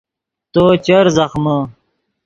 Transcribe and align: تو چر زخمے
تو 0.53 0.63
چر 0.85 1.05
زخمے 1.17 1.57